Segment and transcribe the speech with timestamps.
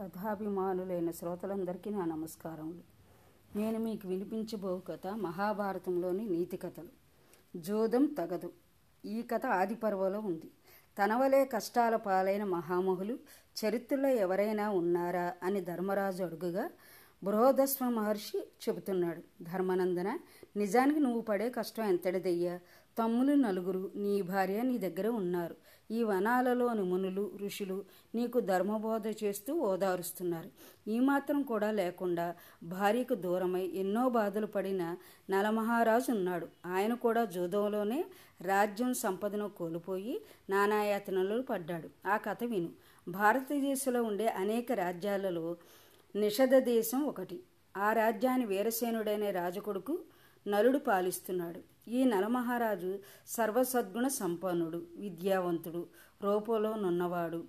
[0.00, 2.80] కథాభిమానులైన శ్రోతలందరికీ నా నమస్కారములు.
[3.58, 6.88] నేను మీకు వినిపించబో కథ మహాభారతంలోని నీతి కథలు.
[7.58, 8.52] జోదం తగదు.
[9.04, 10.50] ఈ కథ ఆది పర్వలో ఉంది
[10.98, 13.18] తనవలే కష్టాల పాలైన మహామహులు
[13.64, 16.70] చరిత్రలో ఎవరైనా ఉన్నారా అని ధర్మరాజు అడుగుగా
[17.24, 19.22] బృహదస్వ మహర్షి చెబుతున్నాడు.
[19.42, 20.18] ధర్మనందన
[20.56, 22.60] నిజానికి నువ్వు పడే కష్టం ఎంతటిదయ్యా?
[22.98, 25.56] తమ్ములు నలుగురు నీ భార్య నీ దగ్గర ఉన్నారు.
[25.90, 27.84] ఈ వనాలలోని మునులు ఋషులు
[28.14, 30.50] నీకు ధర్మబోధ చేస్తూ ఓదారుస్తున్నారు.
[30.90, 34.96] ఈ మాత్రం కూడా లేకుండా భార్యకు దూరమై ఎన్నో బాధలు పడిన
[35.30, 36.48] నలమహారాజు ఉన్నాడు.
[36.66, 38.04] ఆయన కూడా జూదంలోనే
[38.42, 40.20] రాజ్యం సంపదను కోల్పోయి
[40.50, 42.08] నానాయాతనలు పడ్డాడు.
[42.08, 42.68] ఆ కథ విను.
[43.08, 45.56] భారతదేశంలో ఉండే అనేక రాజ్యాలలో
[46.16, 47.40] నిషధ దేశం ఒకటి.
[47.76, 49.98] ఆ రాజ్యాన్ని వీరసేనుడైన రాజకొడుకు
[50.48, 51.69] నలుడు పాలిస్తున్నాడు.
[51.88, 55.86] ఈ నలమహారాజు సర్వసద్గుణ సంపన్నుడు విద్యావంతుడు
[56.22, 57.44] రూపంలో నున్నవాడు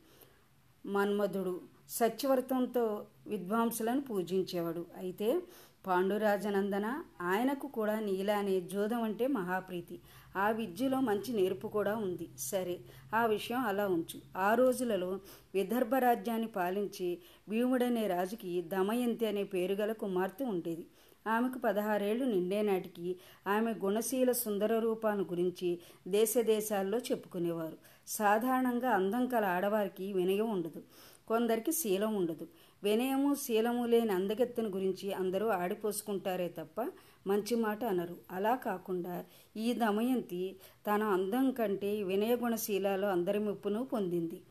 [0.85, 4.85] మన్మధుడు సత్యవ్రతంతో విద్వాంసులను పూజించేవాడు.
[4.97, 5.39] అయితే
[5.87, 9.99] పాండురాజనందన ఆయనకు కూడా నీలానే జోదం అంటే మహాప్రీతి.
[10.37, 12.29] ఆ విద్యలో మంచి నేర్పు కూడా ఉంది.
[12.39, 12.79] సరే
[13.15, 14.21] ఆ విషయం అలా ఉంచు.
[14.37, 15.19] ఆ రోజులలో
[15.53, 20.87] విదర్భ రాజ్యాన్ని పాలించి భీముడనే రాజుకి దమయంతి అనే పేరుగల కుమార్తె ఉండేది.
[21.27, 23.15] ఆమెకు పదహారేళ్ళు నిండే నాటికి
[23.47, 27.77] ఆమె గుణశీల సుందర రూపాన్ని గురించి దేశ దేశాల్లో చెప్పుకునేవారు.
[28.07, 30.81] సాధారణంగా అందం కల ఆడవారికి వినయం ఉండదు
[31.27, 32.47] కొందరికి శీలం ఉండదు.
[32.83, 36.91] వినయము శీలము లేని అందగత్తెను గురించి అందరూ ఆడిపోసుకుంటారే తప్ప
[37.27, 38.15] మంచి మాట అనరు.
[38.31, 39.25] అలా కాకుండా
[39.57, 40.55] ఈ దమయంతి
[40.87, 44.41] తన అందం కంటే వినయగుణశీలాలు అందరి మెప్పును పొందింది.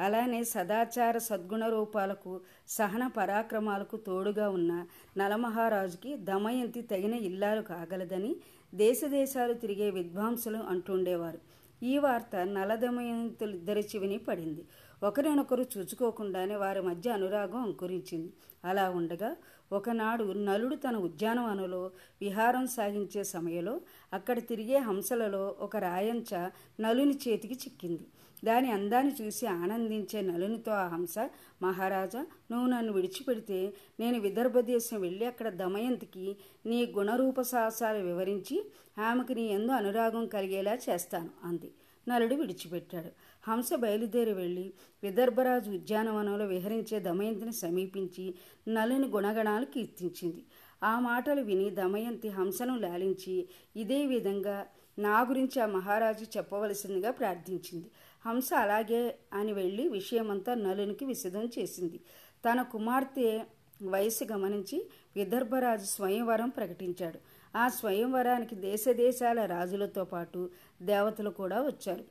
[0.00, 2.32] అలానే సదాచార సద్గుణ రూపాలకు
[2.68, 4.72] సహన పరాక్రమాలకు తోడుగా ఉన్న
[5.16, 8.32] నలమహారాజుకి దమయంతి తగిన ఇల్లాలు కాగలదని
[8.74, 11.40] దేశదేశాలు తిరిగే విద్వాంసులు అంటుండేవారు.
[11.82, 14.62] ఈ వార్త నలదమయంతులిద్దరి చెవిని పడింది.
[15.02, 18.30] ఒకరినొకరు చూచుకోకుండానే వారి మధ్య అనురాగం అంకురించింది.
[18.64, 19.30] అలా ఉండగా
[19.72, 21.82] ఒకనాడు నలుడు తన ఉద్యానవనంలో
[22.20, 23.74] విహారం సాగించే సమయంలో
[24.12, 26.32] అక్కడ తిరిగే హంసలలో ఒక రాయంచ
[26.80, 28.06] నలుని చేతికి చిక్కింది.
[28.44, 31.18] దాని అందాన్ని చూసి ఆనందించే నలునితో ఆ హంస
[31.62, 36.36] మహారాజా నువ్వు నన్ను విడిచిపెడితే నేను విదర్భ దేశం వెళ్ళి అక్కడ దమయంతికి
[36.66, 38.58] నీ గుణరూప సాహసాలు వివరించి
[38.98, 41.70] ఆమెకు నీ ఎందు అనురాగం కలిగేలా చేస్తాను అంది.
[42.08, 43.10] నలుడు విడిచిపెట్టాడు.
[43.48, 44.72] హంస బయలుదేరి వెళ్ళి
[45.02, 48.34] విదర్భరాజు ఉద్యానవనంలో విహరించే దమయంతిని సమీపించి
[48.68, 50.42] నలుని గుణగణాలు కీర్తించింది.
[50.82, 54.66] ఆ మాటలు విని దమయంతి హంసను లాలించి ఇదే విధంగా
[54.98, 57.90] నా గురించి ఆ మహారాజు చెప్పవలసిందిగా ప్రార్థించింది.
[58.26, 62.00] హంస అలాగే అని వెళ్ళి విషయమంతా నలునికి విశదం చేసింది.
[62.44, 63.44] తన కుమార్తె
[63.82, 67.18] వయసు గమనించి విదర్భరాజు స్వయంవరం ప్రకటించాడు.
[67.56, 70.50] ఆ స్వయంవరానికి దేశ దేశాల రాజులతో పాటు
[70.82, 72.04] దేవతలు కూడా వచ్చారు.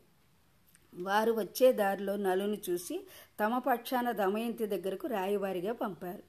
[0.93, 3.07] వారు వచ్చే దారిలో నలుని చూసి
[3.39, 6.23] తమ పక్షాన దమయంతి దగ్గరకు రాయవారిగా పంపారు.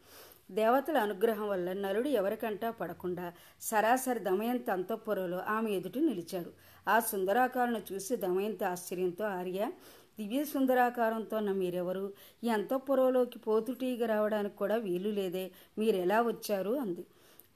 [0.53, 6.53] దేవతల అనుగ్రహం వల్ల నలుడు ఎవరికంటా పడకుండా సరాసరి దమయంతి అంతఃపురంలో ఆమె ఎదుటి నిలిచాడు.
[6.91, 9.71] ఆ సుందరాకారును చూసి దమయంతి ఆశ్చర్యంతో ఆర్య
[10.19, 12.13] దివ్య సుందరాకారంతో మీరెవరు?
[12.45, 15.51] ఈ అంతఃపురంలోకి పోతుటీగా రావడానికి కూడా వీలు లేదే.
[15.79, 16.71] మీరెలా వచ్చారు?
[16.71, 17.05] అంది.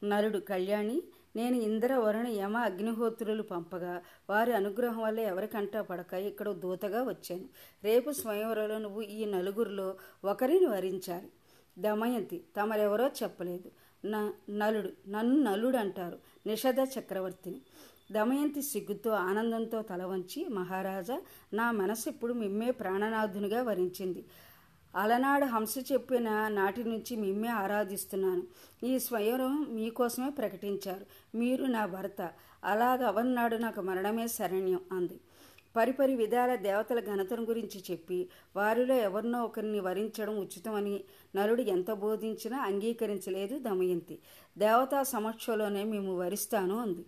[0.05, 1.03] నలుడు కళ్యాణి
[1.37, 7.45] నేను ఇంద్ర వరుణ యమ అగ్నిహోత్రులు పంపగా వారి అనుగ్రహం వల్ల ఎవరికంటా పడక ఇక్కడ దూతగా వచ్చాను.
[7.85, 11.29] రేపు స్వయంవరంలో నువ్వు ఈ నలుగురిలో ఒకరిని వరించాలి.
[11.79, 13.71] దమయంతి తమరెవరో చెప్పలేదు.
[14.07, 17.61] నా నలుడు నన్ను నలుడు అంటారు నిషధ చక్రవర్తిని.
[18.13, 21.21] దమయంతి సిగ్గుతో ఆనందంతో తల వంచి మహారాజా
[21.53, 24.25] నా మనసు ఇప్పుడు మిమ్మే ప్రాణనాథునిగా వరించింది.
[24.97, 28.43] అలనాడు హంస చెప్పిన నాటి నుంచి మిమ్మే ఆరాధిస్తున్నాను.
[28.85, 31.37] ఈ స్వయం మీకోసమే ప్రకటించారు.
[31.37, 32.31] మీరు నా భర్త.
[32.65, 35.21] అలాగ అవన్నాడు నాకు మరణమే శరణ్యం అంది.
[35.77, 41.05] పరిపరి విధాల దేవతల ఘనతను గురించి చెప్పి వారిలో ఎవరినో ఒకరిని వరించడం ఉచితమని
[41.37, 44.19] నలుడు ఎంత బోధించినా అంగీకరించలేదు దమయంతి.
[44.59, 47.05] దేవతా సమక్షంలోనే మేము వరిస్తాను అంది.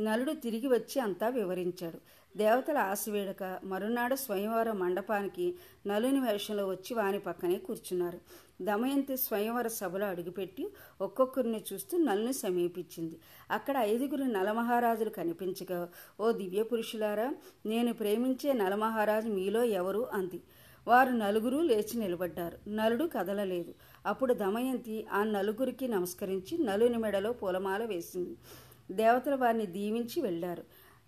[0.00, 1.98] నలుడు తిరిగి వచ్చి అంతా వివరించాడు.
[2.36, 5.54] దేవతల ఆశవేడక మరునాడు స్వయంవర మండపానికి
[5.86, 8.18] నలుని వేషంలో వచ్చి వాని పక్కనే కూర్చున్నారు.
[8.62, 10.68] దమయంతి స్వయంవర సభలో అడుగుపెట్టి
[11.00, 13.18] ఒక్కొక్కరిని చూస్తూ నలుని సమీపించింది.
[13.50, 15.88] అక్కడ ఐదుగురు నలమహారాజులు కనిపించగా
[16.20, 17.34] ఓ దివ్య పురుషులారా
[17.66, 20.06] నేను ప్రేమించే నలమహారాజు మీలో ఎవరు?
[20.12, 20.40] అంది.
[20.86, 22.70] వారు నలుగురు లేచి నిలబడ్డారు.
[22.70, 23.74] నలుడు కదలలేదు.
[24.06, 28.36] అప్పుడు దమయంతి ఆ నలుగురికి నమస్కరించి నలుని మెడలో పూలమాల వేసింది.
[28.90, 30.62] దేవతలు వారిని దీవించి వెళ్ళారు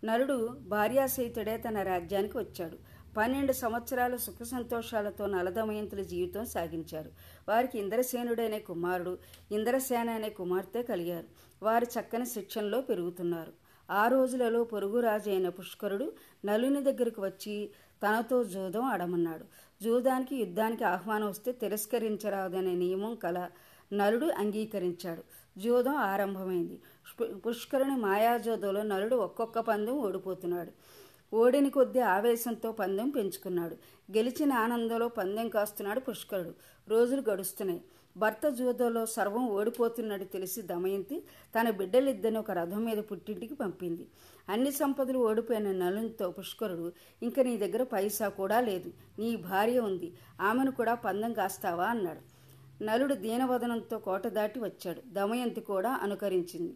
[0.04, 2.78] నలుడు భార్యాసహితుడే తన రాజ్యానికి వచ్చాడు.
[3.16, 7.10] పన్నెండు సంవత్సరాలు సుఖ సంతోషాలతో నలదమయంతుల జీవితం సాగించారు.
[7.48, 9.18] వారికి ఇంద్రసేనుడనే కుమారుడు
[9.52, 11.24] ఇంద్రసేన అనే కుమార్తె కలిగారు.
[11.62, 13.52] వారు చక్కని శిక్షణలో పెరుగుతున్నారు.
[13.90, 16.12] ఆ రోజులలో పొరుగు రాజు అయిన పుష్కరుడు
[16.44, 17.70] నలుని దగ్గరకు వచ్చి
[18.02, 19.44] తనతో జూదం ఆడమన్నాడు.
[19.82, 23.48] జూదానికి యుద్ధానికి ఆహ్వానం వస్తే తిరస్కరించరాదనే నియమం కల
[23.92, 25.24] నలుడు అంగీకరించాడు.
[25.60, 26.80] జూదం ఆరంభమైంది.
[27.22, 30.72] పుష్కరుని మాయాజోదంలో నలుడు ఒక్కొక్క పందెం ఓడిపోతున్నాడు.
[31.36, 33.74] ఓడిని కొద్దీ ఆవేశంతో పందెం పెంచుకున్నాడు.
[34.16, 36.54] గెలిచిన ఆనందంలో పందెం కాస్తున్నాడు పుష్కరుడు.
[36.88, 37.80] రోజులు గడుస్తున్నాయి.
[38.16, 41.22] భర్త జూదోలో సర్వం ఓడిపోతున్నట్టు తెలిసి దమయంతి
[41.60, 44.06] తన బిడ్డలిద్దరిని ఒక రథం మీద పుట్టింటికి పంపింది.
[44.48, 46.92] అన్ని సంపదలు ఓడిపోయిన నలునితో పుష్కరుడు
[47.22, 48.92] ఇంక నీ దగ్గర పైసా కూడా లేదు.
[49.18, 50.12] నీ భార్య ఉంది.
[50.40, 51.86] ఆమెను కూడా పందెం కాస్తావా?
[51.86, 52.35] అన్నాడు.
[52.82, 55.02] నలుడు దీనవదనంతో కోట దాటి వచ్చాడు.
[55.06, 56.74] దమయంతి కూడా అనుకరించింది.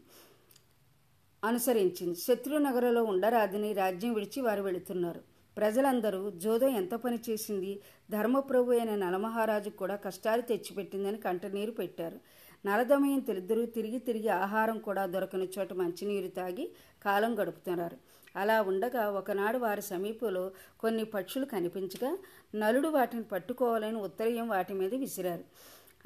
[1.44, 2.14] అనుసరించింది.
[2.14, 5.20] శత్రునగరలో ఉండరాదని రాజ్యం విడిచి వారు వెళుతున్నారు.
[5.56, 7.81] ప్రజలందరూ జోదో ఎంత పని చేసింది?
[8.11, 12.19] ధర్మప్రభు అయిన నలమహారాజు కూడా కష్టాలు తెచ్చిపెట్టిందని కంటనీరు పెట్టారు.
[12.67, 16.73] నలదమయంతులిద్దరూ తిరిగి తిరిగి ఆహారం కూడా దొరకని చోట మంచినీరు తాగి
[17.05, 17.96] కాలం గడుపుతున్నారు.
[18.37, 20.50] అలా ఉండగా ఒకనాడు వారి సమీపంలో
[20.81, 22.19] కొన్ని పక్షులు కనిపించగా
[22.55, 25.44] నలుడు వాటిని పట్టుకోవాలని ఉత్తరయం వాటి మీద విసిరారు.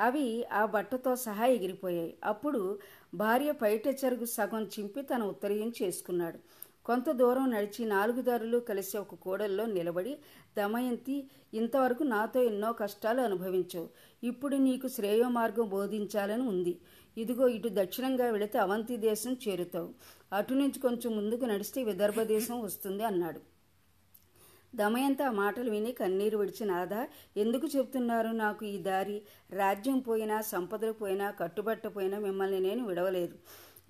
[0.00, 2.14] అవి ఆ బట్టతో సహా ఎగిరిపోయాయి.
[2.24, 2.78] అప్పుడు
[3.14, 6.38] భార్య పైట చెరుగు సగం చింపి తన ఉత్తరీయం చేసుకున్నాడు.
[6.84, 10.18] కొంత దూరం నడిచి నాలుగు దారులు కలిసి ఒక కూడల్లో నిలబడి
[10.56, 13.88] దమయంతి ఇంతవరకు నాతో ఎన్నో కష్టాలు అనుభవించావు.
[14.24, 16.78] ఇప్పుడు నీకు శ్రేయో మార్గం బోధించాలని ఉంది.
[17.16, 19.88] ఇదిగో ఇటు దక్షిణంగా వెళితే అవంతి దేశం చేరుతావు.
[20.32, 23.53] అటు నుంచి కొంచెం ముందుకు నడిస్తే విదర్భ దేశం వస్తుంది అన్నాడు.
[24.74, 29.22] దమయంత ఆ మాటలు విని కన్నీరు విడిచి నాదా ఎందుకు చెప్తున్నారు నాకు ఈ దారి?
[29.50, 33.34] రాజ్యం పోయినా సంపదలు పోయినా కట్టుబట్ట పోయినా మిమ్మల్ని నేను విడవలేదు.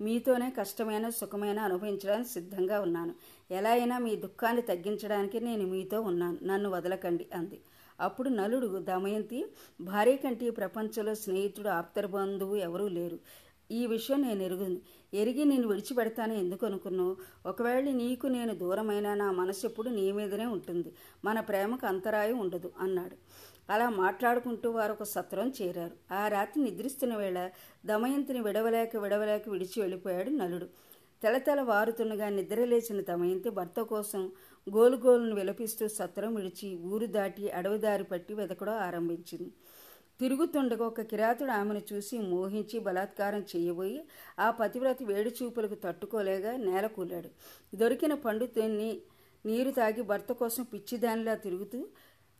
[0.01, 3.15] మీతోనే కష్టమైన సుఖమైన అనుభవించడానికి సిద్ధంగా ఉన్నాను.
[3.51, 6.37] ఎలా అయినా మీ దుఃఖాన్ని తగ్గించడానికి నేను మీతో ఉన్నాను.
[6.43, 7.61] నన్ను వదలకండి అంది.
[7.99, 9.45] అప్పుడు నలుడు దమయంతి
[9.81, 13.19] భార్య కంటే ఈ ప్రపంచంలో స్నేహితుడు ఆప్తర బంధువు ఎవరూ లేరు.
[13.71, 14.81] ఈ విషయం నేను ఎరుగుంది
[15.15, 17.17] ఎరిగి నేను విడిచిపెడతాను ఎందుకు అనుకున్నావు?
[17.45, 20.91] ఒకవేళ నీకు నేను దూరమైనా నా మనసు ఎప్పుడు నీ మీదనే ఉంటుంది.
[21.25, 23.15] మన ప్రేమకు అంతరాయం ఉండదు అన్నాడు.
[23.69, 26.13] అలా మాట్లాడుకుంటూ వారు ఒక సత్రం చేరారు.
[26.13, 27.49] ఆ రాత్రి నిద్రిస్తున్న వేళ
[27.85, 30.67] దమయంతిని విడవలేక విడవలేక విడిచి వెళ్ళిపోయాడు నలుడు.
[31.23, 34.31] తెలతెల వారుతుండగా నిద్రలేచిన దమయంతి భర్త కోసం
[34.69, 39.51] గోలుగోలును విలపిస్తూ సత్రం విడిచి ఊరు దాటి అడవి దారి పట్టి వెతకడం ఆరంభించింది.
[40.19, 43.99] తిరుగుతుండగా ఒక కిరాతుడు ఆమెను చూసి మోహించి బలాత్కారం చేయబోయి
[44.39, 47.29] ఆ పతివ్రత వేడి చూపులకు తట్టుకోలేక నేల కూలాడు.
[47.75, 48.91] దొరికిన పండు తిని
[49.45, 51.79] నీరు తాగి భర్త కోసం పిచ్చిదానిలా తిరుగుతూ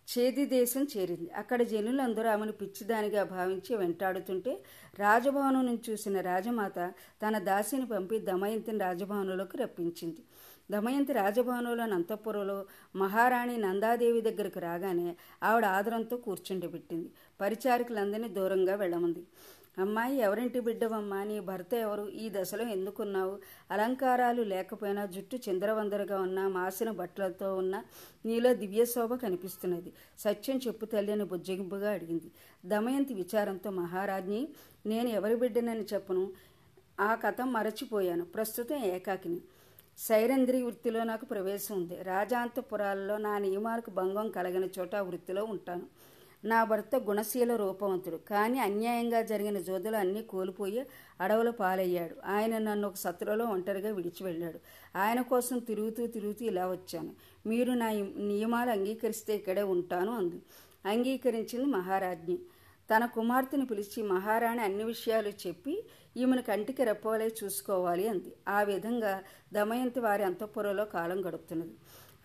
[0.08, 1.28] చేది దేశం చేరింది.
[1.32, 4.52] అక్కడ జనులందరూ ఆమెను పిచ్చిదానిగా భావించి వెంటాడుతుంటే
[5.00, 6.80] రాజభవనం నుంచి చూసిన రాజమాత
[7.22, 10.24] తన దాసిని పంపి దమయంతిని రాజభవనంలోకి రప్పించింది.
[10.72, 12.66] దమయంతి రాజభవనంలోని అంతఃపురంలో
[12.96, 17.10] మహారాణి నందాదేవి దగ్గరకు రాగానే ఆవిడ ఆదరంతో కూర్చుండబెట్టింది
[17.42, 19.24] పరిచారికులందరినీ దూరంగా వెళ్ళమంది.
[19.78, 21.24] అమ్మాయి ఎవరింటి బిడ్డవమ్మా?
[21.24, 22.10] నీ భర్త ఎవరు?
[22.10, 23.40] ఈ దశలో ఎందుకున్నావు?
[23.72, 27.84] అలంకారాలు లేకపోయినా జుట్టు చిందరవందరగా ఉన్న మాసిన బట్టలతో ఉన్న
[28.26, 32.32] నీలో దివ్యశోభ కనిపిస్తున్నది సత్యం చెప్పు తల్లి అని బుజ్జగింపుగా అడిగింది.
[32.66, 34.48] దమయంతి విచారంతో మహారాజ్ని
[34.86, 36.34] నేను ఎవరి బిడ్డనని చెప్పను.
[37.00, 38.26] ఆ కథ మరచిపోయాను.
[38.26, 39.42] ప్రస్తుతం ఏకాకిని.
[39.98, 42.04] సైరంధ్రి వృత్తిలో నాకు ప్రవేశం ఉంది.
[42.04, 45.82] రాజాంతపురాల్లో నా నియమాలకు భంగం కలగని చోట ఆ వృత్తిలో ఉంటాను.
[46.46, 48.16] నా భర్త గుణశీల రూపవంతుడు.
[48.16, 50.86] కానీ అన్యాయంగా జరిగిన జోదులు అన్నీ కోల్పోయి
[51.22, 52.16] అడవుల పాలయ్యాడు.
[52.26, 54.60] ఆయన నన్ను ఒక సత్రలో ఒంటరిగా విడిచి వెళ్ళాడు.
[54.98, 57.16] ఆయన కోసం తిరుగుతూ తిరుగుతూ ఇలా వచ్చాను.
[57.46, 60.42] మీరు నా నియమాలు అంగీకరిస్తే ఇక్కడే ఉంటాను అంది.
[60.86, 62.38] అంగీకరించింది మహారాజ్ఞి.
[62.96, 65.84] తన కుమార్తెను పిలిచి మహారాణి అన్ని విషయాలు చెప్పి
[66.18, 68.32] ఈమెను కంటికి రెప్పవలే చూసుకోవాలి అంది.
[68.48, 71.76] ఆ విధంగా దమయంతి వారి అంతఃపురంలో కాలం గడుపుతున్నది.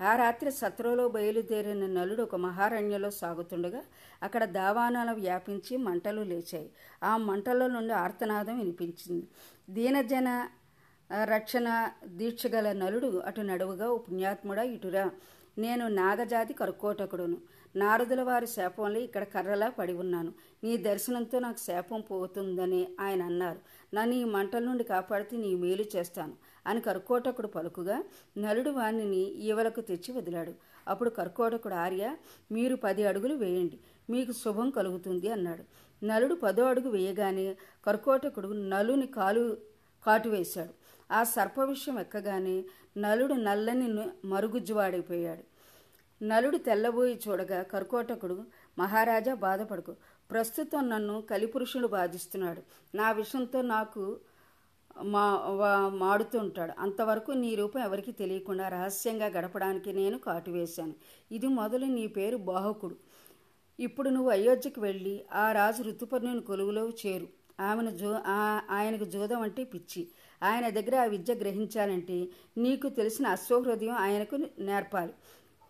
[0.02, 3.82] ఆ రాత్రి సత్రలో బయలుదేరిన నలుడు ఒక మహారణ్యంలో సాగుతుండగా
[4.22, 6.70] అక్కడ దావానాలు వ్యాపించి మంటలు లేచాయి.
[7.02, 9.26] ఆ మంటలో నుండి ఆర్తనాదం వినిపించింది.
[9.70, 10.48] దీనజన
[11.24, 11.68] రక్షణ
[12.06, 15.10] దీక్షగల నలుడు అటు నడువుగా ఓ పుణ్యాత్ముడా ఇటురా.
[15.58, 17.38] నేను నాగజాతి కరుకోటకుడును.
[17.76, 20.32] నారదుల వారి శాపంలో ఇక్కడ కర్రలా పడి ఉన్నాను.
[20.64, 23.60] నీ దర్శనంతో నాకు శాపం పోతుందని ఆయన అన్నారు.
[23.94, 26.34] నన్ను ఈ మంటల నుండి కాపాడితే నీ మేలు చేస్తాను
[26.66, 28.04] అని కర్కోటకుడు పలుకుగా
[28.38, 30.54] నలుడు వాణిని ఈవలకు తెచ్చి వదిలాడు.
[30.88, 32.16] అప్పుడు కర్కోటకుడు ఆర్య
[32.52, 33.78] మీరు పది అడుగులు వేయండి
[34.10, 35.64] మీకు శుభం కలుగుతుంది అన్నాడు.
[36.04, 37.56] నలుడు పదో అడుగు వేయగానే
[37.86, 39.56] కర్కోటకుడు నలుని కాలు
[40.06, 40.74] కాటు వేశాడు.
[41.12, 42.64] ఆ సర్ప విషయం ఎక్కగానే
[42.98, 43.88] నలుడు నల్లని
[44.24, 45.44] మరుగుజ్జువాడైపోయాడు.
[46.24, 48.44] నలుడు తెల్లబోయి చూడగా కర్కోటకుడు
[48.78, 49.96] మహారాజా బాధపడుకు.
[50.30, 52.62] ప్రస్తుతం నన్ను కలిపురుషుడు బాధిస్తున్నాడు.
[52.96, 54.02] నా విషయంతో నాకు
[55.02, 55.24] మా
[55.94, 56.72] మాడుతూ ఉంటాడు.
[56.78, 60.94] అంతవరకు నీ రూపం ఎవరికి తెలియకుండా రహస్యంగా గడపడానికి నేను కాటు వేశాను.
[61.32, 62.96] ఇది మొదలు నీ పేరు బాహకుడు.
[63.80, 67.28] ఇప్పుడు నువ్వు అయోధ్యకు వెళ్ళి ఆ రాజు ఋతుపర్ణుని కొలువులో చేరు.
[67.60, 68.18] ఆమెను జో
[68.70, 70.08] ఆయనకు జోదం అంటే పిచ్చి.
[70.42, 75.12] ఆయన దగ్గర ఆ విద్య గ్రహించాలంటే నీకు తెలిసిన అశ్వహృదయం ఆయనకు నేర్పాలి.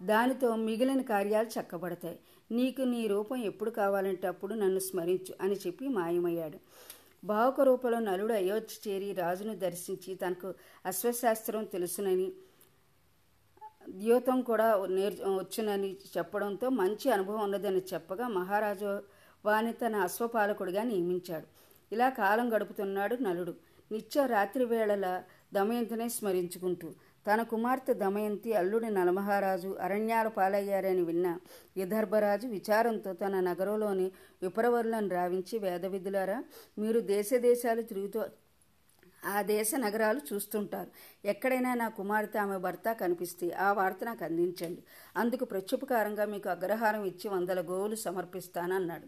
[0.03, 2.19] దానితో మిగిలిన కార్యాలు చక్కబడతాయి.
[2.51, 6.59] నీకు నీ రూపం ఎప్పుడు కావాలంటే అప్పుడు నన్ను స్మరించు అని చెప్పి మాయమయ్యాడు.
[7.25, 10.55] భావుక రూపంలో నలుడు అయోధ్య చేరి రాజును దర్శించి తనకు
[10.87, 12.33] అశ్వశాస్త్రం తెలుసునని
[13.89, 19.01] ద్యోతం కూడా నేర్ వచ్చునని చెప్పడంతో మంచి అనుభవం ఉన్నదని చెప్పగా మహారాజు
[19.45, 21.47] వాని తన అశ్వపాలకుడిగా నియమించాడు.
[21.93, 23.55] ఇలా కాలం గడుపుతున్నాడు నలుడు.
[23.93, 25.23] నిత్యం రాత్రి వేళల
[25.55, 26.89] దమయంతినే స్మరించుకుంటూ
[27.27, 31.39] తన కుమార్తె దమయంతి అల్లుడి నలమహారాజు అరణ్యాల పాలయ్యారని విన్న
[31.77, 34.13] విదర్భరాజు విచారంతో తన నగరంలోని
[34.43, 36.45] విప్రవరులను రావించి వేదవిధులారా
[36.79, 38.23] మీరు దేశ దేశాలు తిరుగుతూ
[39.27, 40.91] ఆ దేశ నగరాలు చూస్తుంటారు.
[41.25, 44.83] ఎక్కడైనా నా కుమార్తె ఆమె భర్త కనిపిస్తే ఆ వార్త నాకు అందించండి.
[45.17, 49.07] అందుకు ప్రత్యుపకారంగా మీకు అగ్రహారం ఇచ్చి వందల గోవులు సమర్పిస్తానన్నాడు.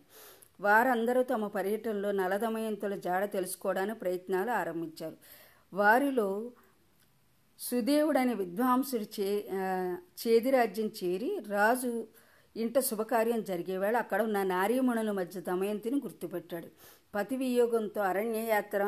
[0.61, 5.17] వారందరూ తమ పర్యటనలో నలదమయంతుల జాడ తెలుసుకోవడానికి ప్రయత్నాలు ఆరంభించారు.
[5.73, 6.53] వారిలో
[7.63, 9.29] సుదేవుడనే విద్వాంసుడు చే
[10.23, 11.91] చేదిరాజ్యం చేరి రాజు
[12.57, 16.69] ఇంట శుభకార్యం జరిగేవేళ అక్కడ ఉన్న నారీమణుల మధ్య దమయంతిని గుర్తుపెట్టాడు.
[17.15, 18.83] పతి వియోగంతో అరణ్యయాత్ర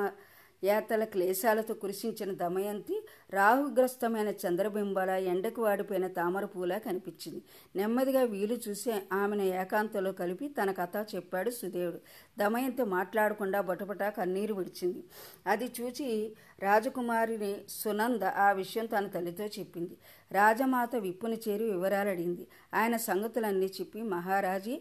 [0.64, 7.42] యాతల క్లేశాలతో కురిసించిన దమయంతి రాహుగ్రస్తమైన చంద్రబింబల ఎండకు వాడిపోయిన తామరపూల కనిపించింది.
[7.76, 12.00] నెమ్మదిగా వీలు చూసి ఆమెను ఏకాంతంలో కలిపి తన కథ చెప్పాడు సుదేవుడు
[12.38, 15.04] దమయంతి మాట్లాడకుండా బొటపట కన్నీరు విడిచింది.
[15.46, 19.96] అది చూచి రాజకుమారిని సునంద ఆ విషయం తన తల్లితో చెప్పింది.
[20.32, 22.46] రాజమాత విప్పుని చేరి వివరాలు అడిగింది.
[22.74, 24.80] ఆయన సంగతులన్నీ చెప్పి మహారాజీ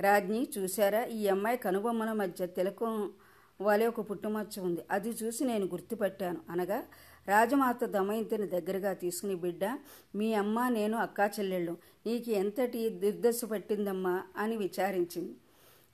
[0.00, 1.04] రాజ్ని చూశారా?
[1.04, 3.12] ఈ అమ్మాయి కనుబొమ్మల మధ్య తిలకం
[3.60, 4.80] వలె ఒక పుట్టుమచ్చ ఉంది.
[4.90, 6.40] అది చూసి నేను గుర్తుపట్టాను.
[6.50, 6.82] అనగా
[7.28, 9.78] రాజమాత దమయంతిని దగ్గరగా తీసుకుని బిడ్డ
[10.14, 11.76] మీ అమ్మ నేను అక్కా చెల్లెళ్ళు.
[12.06, 14.22] నీకు ఎంతటి దుర్దశ పట్టిందమ్మా?
[14.36, 15.34] అని విచారించింది.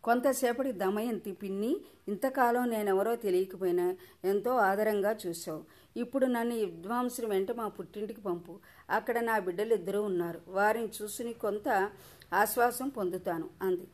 [0.04, 1.76] కొంతసేపటి దమయంతి పిన్ని
[2.08, 5.64] ఇంతకాలం నేనెవరో తెలియకపోయినా ఎంతో ఆదరంగా చూసావు
[5.96, 8.58] ఇప్పుడు నన్ను విద్వాంసుని వెంట మా పుట్టింటికి పంపు.
[8.90, 10.40] అక్కడ నా బిడ్డలు ఉన్నారు.
[10.48, 11.90] వారిని చూసుని కొంత
[12.34, 13.88] ఆశ్వాసం పొందుతాను అంది.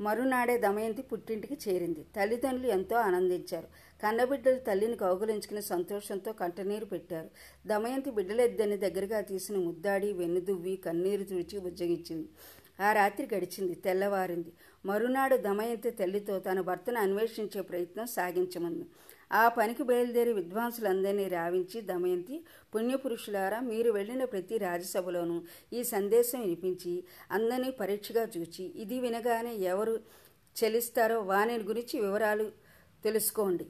[0.00, 2.06] మరునాడే దమయంతి పుట్టింటికి చేరింది.
[2.16, 3.68] తల్లిదండ్రులు ఎంతో ఆనందించారు.
[4.02, 7.28] కన్నబిడ్డలు తల్లిని కౌగులించుకుని సంతోషంతో కంటనీరు పెట్టారు.
[7.66, 12.28] దమయంతి బిడ్డలిద్దరిని దగ్గరగా తీసిన ముద్దాడి వెన్నుదువ్వి కన్నీరు తుడిచి ఉజ్జగించింది
[12.80, 14.52] ఆ రాత్రి గడిచింది తెల్లవారింది.
[14.86, 18.84] మరునాడు దమయంతి తల్లితో తన భర్తను అన్వేషించే ప్రయత్నం సాగించమంది
[19.32, 22.44] ఆ పనికి బయలుదేరి విద్వాంసులందరినీ రావించి దమయంతి
[22.74, 30.00] పుణ్యపురుషులారా మీరు వెళ్ళిన ప్రతి రాజ్యసభలోనూ ఈ సందేశం వినిపించి అందరినీ పరీక్షగా చూచి ఇది వినగానే ఎవరు
[30.56, 32.52] చెలిస్తారో వాని గురించి వివరాలు
[33.04, 33.66] తెలుసుకోండి.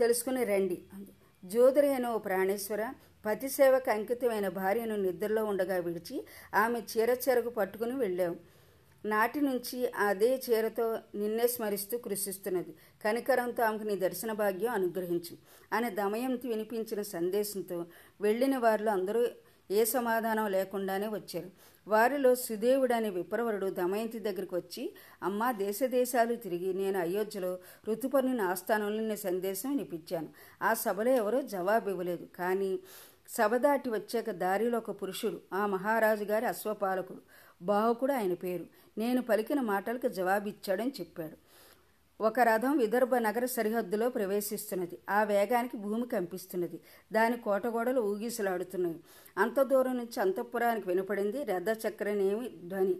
[0.00, 1.12] తెలుసుకుని రండి అంది.
[1.44, 2.82] జ్యోతిరైన ఓ ప్రాణేశ్వర
[3.26, 6.16] పతిసేవకు అంకితమైన భార్యను నిద్రలో ఉండగా విడిచి
[6.54, 8.34] ఆమె చీర చెరకు పట్టుకుని వెళ్ళాం.
[9.04, 12.74] నాటి నుంచి అదే చీరతో నిన్నే స్మరిస్తూ కృషిస్తున్నది.
[13.04, 15.36] కనికరంతో ఆమెకు నీ దర్శన భాగ్యం అనుగ్రహించు.
[15.72, 17.86] అనే దమయంతి వినిపించిన సందేశంతో
[18.20, 19.26] వెళ్ళిన వారిలో అందరూ
[19.70, 21.50] ఏ సమాధానం లేకుండానే వచ్చారు.
[21.88, 29.16] వారిలో సుదేవుడు అనే విప్రవరుడు దమయంతి దగ్గరికి వచ్చి అమ్మా దేశ దేశాలు తిరిగి నేను అయోధ్యలో ఋతుపర్ణుని ఆస్థానంలో
[29.16, 30.28] సందేశం వినిపించాను.
[30.62, 32.26] ఆ సభలో ఎవరో జవాబు ఇవ్వలేదు.
[32.36, 32.78] కానీ
[33.28, 37.22] సభ దాటి వచ్చాక దారిలో ఒక పురుషుడు ఆ మహారాజు గారి అశ్వపాలకుడు.
[37.62, 38.66] బాహుకుడు ఆయన పేరు.
[38.98, 41.50] నేను పలికిన మాటలకు జవాబిచ్చాడని చెప్పాడు.
[42.22, 44.98] ఒక రథం విదర్భ నగర సరిహద్దులో ప్రవేశిస్తున్నది.
[45.10, 46.80] ఆ వేగానికి భూమి కంపిస్తున్నది.
[47.12, 49.00] దాని కోటగోడలు ఊగిసలాడుతున్నాయి
[49.38, 52.94] అంత దూరం నుంచి అంతఃపురానికి వినపడింది రథ చక్రనేమి ధ్వని.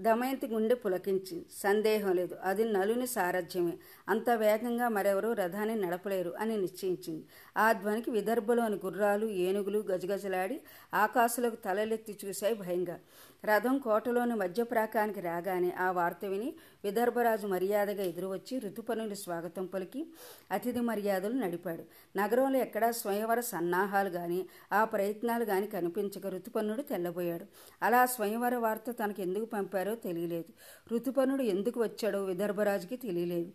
[0.00, 1.46] దమయంతి గుండె పులకించింది.
[1.56, 2.36] సందేహం లేదు.
[2.42, 3.72] అది నలుని సారథ్యమే.
[4.08, 7.24] అంత వేగంగా మరెవరూ రథాన్ని నడపలేరు అని నిశ్చయించింది.
[7.56, 10.60] ఆ ధ్వనికి విదర్భలోని గుర్రాలు ఏనుగులు గజగజలాడి
[10.94, 12.98] ఆకాశలకు తలలెత్తి చూశాయి భయంగా.
[13.44, 16.54] రథం కోటలోని మధ్య ప్రాకానికి రాగానే ఆ వార్త విని
[16.84, 20.06] విదర్భరాజు మర్యాదగా ఎదురువచ్చి ఋతుపనుని స్వాగతం పలికి
[20.50, 21.84] అతిథి మర్యాదలు నడిపాడు.
[22.16, 27.46] నగరంలో ఎక్కడా స్వయంవర సన్నాహాలు గాని ఆ ప్రయత్నాలు గాని కనిపించక ఋతుపన్నుడు తెల్లబోయాడు.
[27.82, 30.52] అలా స్వయంవర వార్త తనకు ఎందుకు పంపారో తెలియలేదు.
[30.94, 33.52] ఋతుపనుడు ఎందుకు వచ్చాడో విదర్భరాజుకి తెలియలేదు.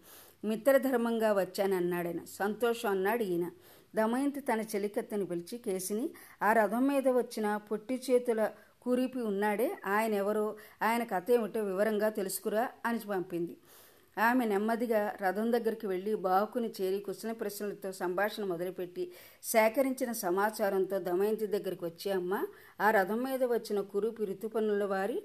[0.47, 3.51] మిత్రధర్మంగా వచ్చానన్నాడాయన సంతోషం అన్నాడు ఈయన.
[3.95, 6.09] దమయంతి తన చెలికత్తని పిలిచి కేసిని
[6.43, 8.49] ఆ రథం మీద వచ్చిన పొట్టి చేతుల
[8.83, 9.67] కురిపి ఉన్నాడే.
[9.85, 10.45] ఆయన ఎవరో
[10.81, 13.57] ఆయన కథ ఏమిటో వివరంగా తెలుసుకురా అని పంపింది.
[14.17, 19.03] ఆమె నెమ్మదిగా రథం దగ్గరికి వెళ్ళి బావుకుని చేరి కుశల ప్రశ్నలతో సంభాషణ మొదలుపెట్టి
[19.43, 22.33] సేకరించిన సమాచారంతో దమయంతి దగ్గరికి వచ్చి అమ్మ
[22.81, 25.17] ఆ రథం మీద వచ్చిన కురుపి ఋతుపనుల వారి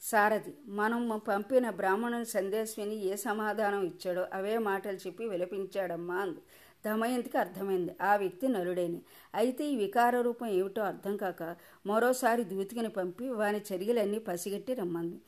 [0.00, 0.52] సారథి.
[0.66, 6.42] మనం పంపిన బ్రాహ్మణుని సందేశం విని ఏ సమాధానం ఇచ్చాడో అవే మాటలు చెప్పి విలపించాడమ్మా అంది.
[6.86, 7.92] దమయంతికి అర్థమైంది.
[8.02, 9.00] ఆ వ్యక్తి నలుడేని.
[9.34, 11.42] అయితే ఈ వికార రూపం ఏమిటో అర్థం కాక
[11.86, 15.18] మరోసారి దూతికిని పంపి వాని చర్యలన్నీ పసిగట్టి రమ్మంది.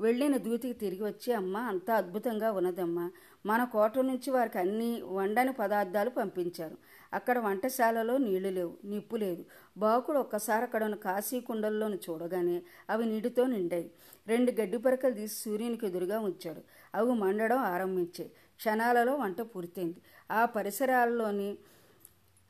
[0.00, 3.10] వెళ్ళిన దూతికి తిరిగి వచ్చి అమ్మ అంతా అద్భుతంగా ఉన్నదమ్మా.
[3.46, 6.76] మన కోట నుంచి వారికి అన్ని వండని పదార్థాలు పంపించారు.
[7.12, 9.44] అక్కడ వంటశాలలో నీళ్ళు లేవు నిప్పు లేదు.
[9.76, 13.90] బాకుడు ఒక్కసారి అక్కడ ఉన్న కాశీ కుండల్లోని చూడగానే అవి నీటితో నిండాయి.
[14.28, 16.62] రెండు గడ్డి పరకలు తీసి సూర్యునికి ఎదురుగా ఉంచాడు.
[16.94, 18.30] అవి మండడం ఆరంభించాయి.
[18.56, 19.98] క్షణాలలో వంట పూర్తయింది.
[20.30, 21.50] ఆ పరిసరాల్లోని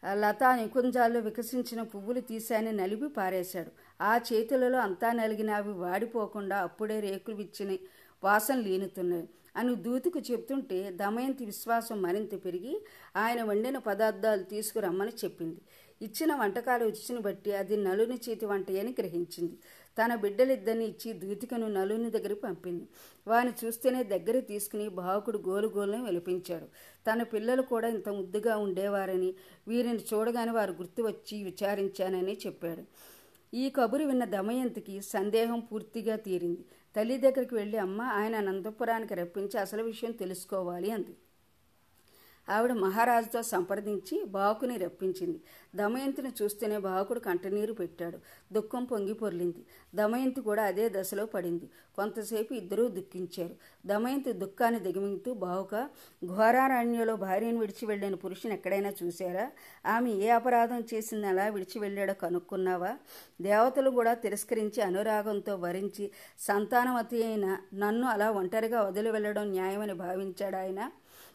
[0.03, 3.71] లతా నికుంజాల్లో వికసించిన పువ్వులు తీశాని నలిపి పారేశాడు.
[4.01, 7.71] ఆ చేతులలో అంతా నలిగిన అవి వాడిపోకుండా అప్పుడే రేకులు విచ్చిన
[8.23, 12.75] వాసన లీనుతున్నాయి అని దూతికు చెప్తుంటే దమయంతి విశ్వాసం మరింత పెరిగి
[13.17, 15.61] ఆయన వండిన పదార్థాలు తీసుకురమ్మని చెప్పింది.
[16.03, 19.57] ఇచ్చిన వంటకాలు రుచిని బట్టి అది నలుని చేతి వంట అని గ్రహించింది.
[19.99, 22.89] తన బిడ్డలిద్దరిని ఇచ్చి దూతికను నలుని దగ్గరికి పంపింది.
[23.27, 26.67] వాని చూస్తేనే దగ్గర తీసుకుని భావకుడు గోలు గోలుని వెలిపించాడు.
[27.07, 29.35] తన పిల్లలు కూడా ఇంత ముద్దుగా ఉండేవారని
[29.69, 32.85] వీరిని చూడగానే వారు గుర్తు వచ్చి విచారించానని చెప్పాడు.
[33.55, 36.65] ఈ కబురు విన్న దమయంతికి సందేహం పూర్తిగా తీరింది.
[36.97, 41.15] తల్లి దగ్గరికి వెళ్ళి అమ్మ ఆయన అనంతపురానికి రప్పించి అసలు విషయం తెలుసుకోవాలి అంది.
[42.49, 45.41] ఆవిడ మహారాజుతో సంప్రదించి బాకుని రప్పించింది.
[45.77, 48.19] దమయంతిని చూస్తేనే బాకుడు కంటనీరు పెట్టాడు.
[48.53, 49.65] దుఃఖం పొంగి పొర్లింది.
[49.95, 51.71] దమయంతి కూడా అదే దశలో పడింది.
[51.99, 53.55] కొంతసేపు ఇద్దరూ దుఃఖించారు.
[53.87, 55.75] దమయంతి దుఃఖాన్ని దిగమింగుతూ బావుక
[56.25, 59.47] ఘోరారణ్యంలో భార్యను విడిచి వెళ్ళిన పురుషుని ఎక్కడైనా చూశారా?
[59.87, 62.93] ఆమె ఏ అపరాధం చేసింది అలా విడిచి వెళ్ళాడో కనుక్కున్నావా?
[63.41, 70.91] దేవతలు కూడా తిరస్కరించి అనురాగంతో వరించి సంతానవతి అయిన నన్ను అలా ఒంటరిగా వదిలి వెళ్ళడం న్యాయమని భావించాడు ఆయన?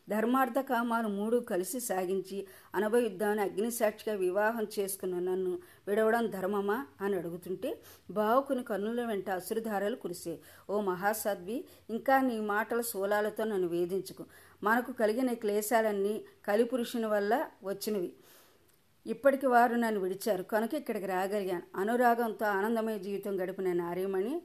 [0.10, 7.80] ధర్మార్థ కామాలు మూడు కలిసి సాగించి అనుభవిద్దామని అగ్నిసాక్షిగా వివాహం చేసుకున్న నన్ను విడవడం ధర్మమా అని అడుగుతుంటే
[8.12, 14.26] బావుకుని కన్నుల వెంట అసురుధారలు కురిసే ఓ మహాసద్వి ఇంకా నీ మాటల సోలాలతో నన్ను వేధించుకు.
[14.64, 18.14] మనకు కలిగిన క్లేశాలన్నీ కలిపురుషుని వల్ల వచ్చినవి.
[19.08, 20.44] ఇప్పటికి వారు నన్ను విడిచారు.
[20.44, 21.62] కనుక ఇక్కడికి రాగలిగాను.
[21.76, 24.42] అనురాగంతో ఆనందమయ జీవితం గడిపిన నారీమణి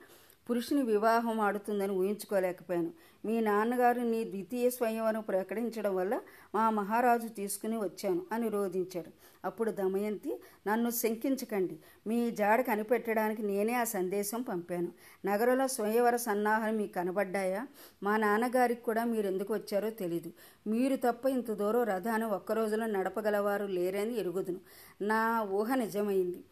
[0.51, 2.93] పురుషుని వివాహం ఆడుతుందని ఊహించుకోలేకపోయాను.
[3.27, 6.21] మీ నాన్నగారు నీ ద్వితీయ స్వయంవరం ప్రకటించడం వల్ల
[6.55, 9.11] మా మహారాజు తీసుకుని వచ్చాను అని రోధించాడు.
[9.45, 11.79] అప్పుడు దమయంతి నన్ను శంకించకండి.
[12.07, 14.89] మీ జాడ కనిపెట్టడానికి నేనే ఆ సందేశం పంపాను.
[15.25, 17.67] నగరంలో స్వయంవర సన్నాహాలు మీకు కనబడ్డాయా?
[18.03, 20.33] మా నాన్నగారికి కూడా మీరు ఎందుకు వచ్చారో తెలీదు.
[20.67, 24.61] మీరు తప్ప ఇంత దూరం రథాన్ని ఒక్క రోజులో నడపగలవారు లేరని ఎరుగుదును.
[25.03, 26.45] నా ఊహ నిజమైంది.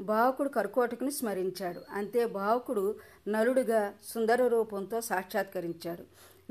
[0.00, 1.80] భావకుడు కర్కోటకుని స్మరించాడు.
[1.90, 2.96] అంతే భావకుడు
[3.28, 6.02] నలుడుగా సుందర రూపంతో సాక్షాత్కరించాడు.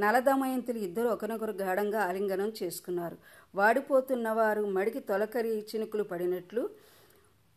[0.02, 3.18] నలదమయంతులు ఇద్దరు ఒకరినొకరు గాఢంగా ఆలింగనం చేసుకున్నారు.
[3.56, 6.70] వాడిపోతున్న వారు మడికి తొలకరి చినుకులు పడినట్లు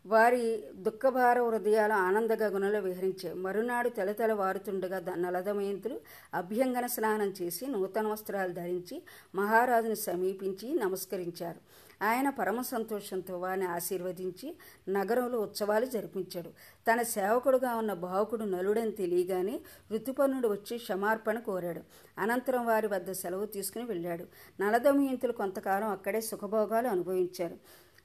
[0.07, 3.35] వారి దుఃఖభార హృదయాలు ఆనంద గుణలో విహరించాయి.
[3.35, 6.01] మరునాడు తెలతెల వారుతుండగా నలదమయంతులు
[6.35, 9.03] అభ్యంగన స్నానం చేసి నూతన వస్త్రాలు ధరించి
[9.35, 11.84] మహారాజును సమీపించి నమస్కరించారు.
[12.05, 14.49] ఆయన పరమ సంతోషంతో వారిని ఆశీర్వదించి
[14.89, 16.51] నగరంలో ఉత్సవాలు జరిపించాడు.
[16.89, 19.57] తన సేవకుడుగా ఉన్న భావకుడు నలుడని తెలియగానే
[19.93, 21.83] ఋతుపర్ణుడు వచ్చి క్షమార్పణ కోరాడు.
[22.19, 24.27] అనంతరం వారి వద్ద సెలవు తీసుకుని వెళ్ళాడు.
[24.61, 27.57] నలదమయంతులు కొంతకాలం అక్కడే సుఖభోగాలు అనుభవించారు.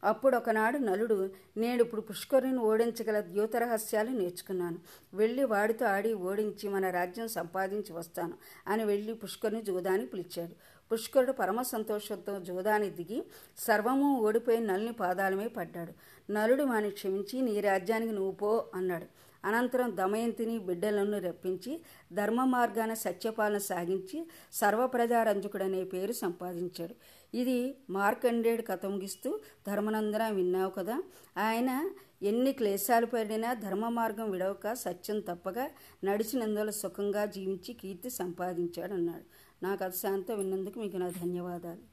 [0.04, 4.78] అప్పుడొకనాడు నలుడు నేను ఇప్పుడు పుష్కరుని ఓడించగల ద్యూత రహస్యాలు నేర్చుకున్నాను.
[5.14, 8.34] వెళ్ళి వాడితో ఆడి ఓడించి మన రాజ్యం సంపాదించి వస్తాను
[8.68, 10.56] అని వెళ్ళి పుష్కరుని జూదాని పిలిచాడు.
[10.92, 13.24] పుష్కరుడు పరమ సంతోషంతో జూదాని దిగి
[13.58, 15.94] సర్వము ఓడిపోయి నలుని పాదాలమే పడ్డాడు.
[16.32, 19.06] నలుడు వాని క్షమించి నీ రాజ్యానికి నువ్వు పో అన్నాడు.
[19.46, 21.82] అనంతరం దమయంతిని బిడ్డలను రప్పించి
[22.14, 26.96] ధర్మ మార్గాన సత్యపాలన సాగించి సర్వప్రజారంజకుడనే పేరు సంపాదించాడు.
[27.34, 31.04] ఇది మార్కండేయుడు కథ ముగిస్తూ ధర్మనందన విన్నావు కదా?
[31.38, 31.90] ఆయన
[32.22, 35.70] ఎన్ని క్లేశాలు పడినా ధర్మ మార్గం విడవక సత్యం తప్పగా
[36.04, 39.24] నడిచినందులో సుఖంగా జీవించి కీర్తి సంపాదించాడు అన్నాడు
[39.64, 41.89] నా కథ శాంతం విన్నందుకు మీకు నా ధన్యవాదాలు.